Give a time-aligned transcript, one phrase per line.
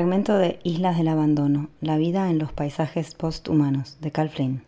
[0.00, 4.62] Fragmento de Islas del Abandono, la vida en los paisajes posthumanos, de Cal Flynn.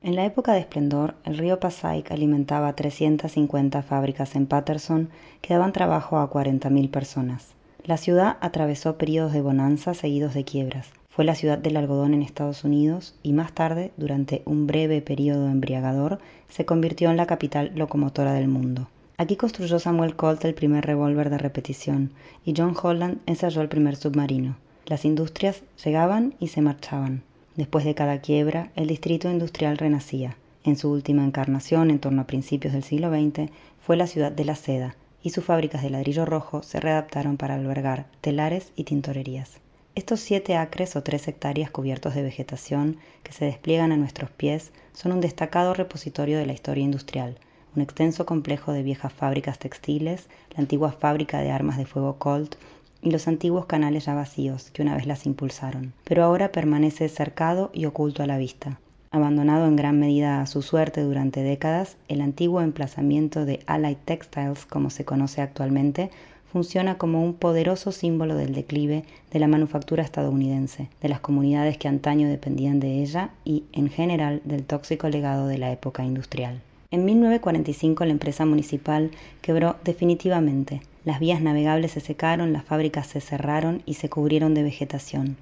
[0.00, 5.10] En la época de esplendor, el río Passaic alimentaba 350 fábricas en Patterson
[5.42, 7.48] que daban trabajo a 40.000 personas.
[7.84, 10.88] La ciudad atravesó periodos de bonanza seguidos de quiebras.
[11.10, 15.50] Fue la ciudad del algodón en Estados Unidos y más tarde, durante un breve periodo
[15.50, 16.18] embriagador,
[16.48, 18.88] se convirtió en la capital locomotora del mundo.
[19.18, 22.12] Aquí construyó Samuel Colt el primer revólver de repetición
[22.44, 24.56] y John Holland ensayó el primer submarino.
[24.86, 27.22] Las industrias llegaban y se marchaban.
[27.54, 30.36] Después de cada quiebra, el distrito industrial renacía.
[30.64, 34.44] En su última encarnación, en torno a principios del siglo XX, fue la ciudad de
[34.44, 39.60] la seda, y sus fábricas de ladrillo rojo se readaptaron para albergar telares y tintorerías.
[39.94, 44.72] Estos siete acres o tres hectáreas cubiertos de vegetación que se despliegan a nuestros pies
[44.94, 47.36] son un destacado repositorio de la historia industrial,
[47.74, 52.56] un extenso complejo de viejas fábricas textiles, la antigua fábrica de armas de fuego Colt
[53.02, 57.70] y los antiguos canales ya vacíos que una vez las impulsaron, pero ahora permanece cercado
[57.72, 58.78] y oculto a la vista.
[59.10, 64.64] Abandonado en gran medida a su suerte durante décadas, el antiguo emplazamiento de Allied Textiles,
[64.64, 66.10] como se conoce actualmente,
[66.50, 71.88] funciona como un poderoso símbolo del declive de la manufactura estadounidense, de las comunidades que
[71.88, 76.60] antaño dependían de ella y, en general, del tóxico legado de la época industrial.
[76.92, 80.82] En 1945 la empresa municipal quebró definitivamente.
[81.06, 85.38] Las vías navegables se secaron, las fábricas se cerraron y se cubrieron de vegetación,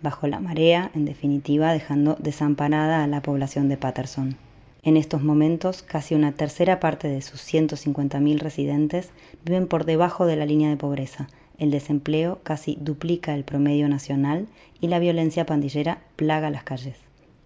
[0.00, 4.36] bajo la marea, en definitiva, dejando desamparada a la población de Patterson.
[4.82, 9.10] En estos momentos, casi una tercera parte de sus 150.000 residentes
[9.44, 11.28] viven por debajo de la línea de pobreza.
[11.58, 14.46] El desempleo casi duplica el promedio nacional
[14.80, 16.96] y la violencia pandillera plaga las calles.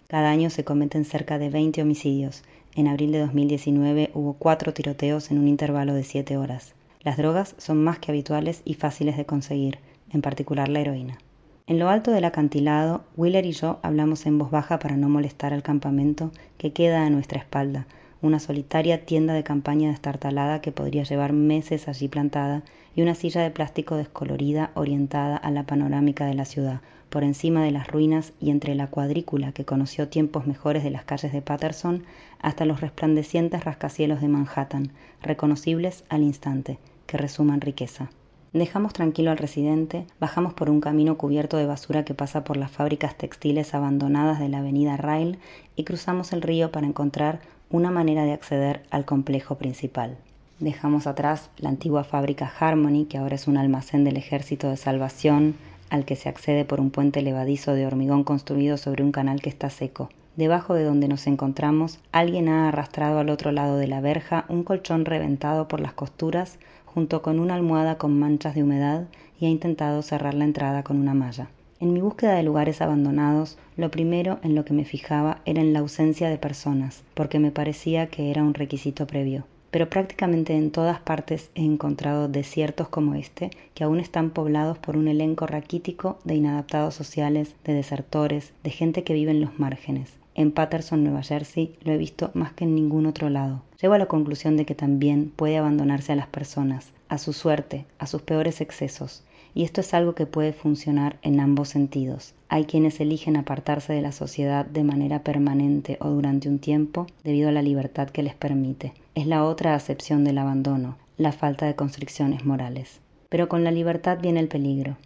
[0.07, 2.45] Cada año se cometen cerca de 20 homicidios
[2.79, 6.75] en abril de 2019 hubo cuatro tiroteos en un intervalo de siete horas.
[7.03, 9.81] Las drogas son más que habituales y fáciles de conseguir,
[10.13, 11.19] en particular la heroína.
[11.67, 15.53] En lo alto del acantilado, Wheeler y yo hablamos en voz baja para no molestar
[15.53, 17.89] al campamento que queda a nuestra espalda,
[18.21, 22.63] una solitaria tienda de campaña destartalada que podría llevar meses allí plantada
[22.95, 26.81] y una silla de plástico descolorida orientada a la panorámica de la ciudad,
[27.11, 31.05] por encima de las ruinas y entre la cuadrícula que conoció tiempos mejores de las
[31.05, 32.05] calles de Patterson
[32.41, 34.93] hasta los resplandecientes rascacielos de Manhattan,
[35.23, 38.11] reconocibles al instante, que resuman riqueza.
[38.53, 42.71] Dejamos tranquilo al residente, bajamos por un camino cubierto de basura que pasa por las
[42.71, 45.39] fábricas textiles abandonadas de la avenida Rail
[45.77, 47.41] y cruzamos el río para encontrar
[47.71, 50.17] una manera de acceder al complejo principal.
[50.59, 55.55] Dejamos atrás la antigua fábrica Harmony, que ahora es un almacén del Ejército de Salvación,
[55.91, 59.51] al que se accede por un puente levadizo de hormigón construido sobre un canal que
[59.51, 60.09] está seco.
[60.37, 64.63] Debajo de donde nos encontramos, alguien ha arrastrado al otro lado de la verja un
[64.65, 69.05] colchón reventado por las costuras junto con una almohada con manchas de humedad
[69.39, 71.49] y ha intentado cerrar la entrada con una malla.
[71.81, 75.73] En mi búsqueda de lugares abandonados, lo primero en lo que me fijaba era en
[75.73, 80.71] la ausencia de personas, porque me parecía que era un requisito previo pero prácticamente en
[80.71, 86.19] todas partes he encontrado desiertos como este, que aún están poblados por un elenco raquítico
[86.25, 90.15] de inadaptados sociales, de desertores, de gente que vive en los márgenes.
[90.35, 93.63] En Patterson, Nueva Jersey, lo he visto más que en ningún otro lado.
[93.81, 97.87] Llego a la conclusión de que también puede abandonarse a las personas, a su suerte,
[97.99, 99.25] a sus peores excesos,
[99.59, 102.33] y esto es algo que puede funcionar en ambos sentidos.
[102.49, 107.49] Hay quienes eligen apartarse de la sociedad de manera permanente o durante un tiempo debido
[107.49, 108.93] a la libertad que les permite.
[109.17, 113.01] Es la otra acepción del abandono, la falta de constricciones morales.
[113.31, 114.97] Pero con la libertad viene el peligro.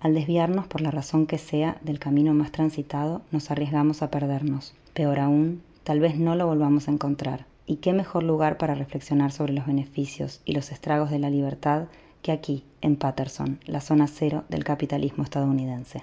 [0.00, 4.74] Al desviarnos por la razón que sea del camino más transitado, nos arriesgamos a perdernos.
[4.92, 7.46] Peor aún, tal vez no lo volvamos a encontrar.
[7.64, 11.84] ¿Y qué mejor lugar para reflexionar sobre los beneficios y los estragos de la libertad
[12.22, 16.02] que aquí, en Patterson, la zona cero del capitalismo estadounidense.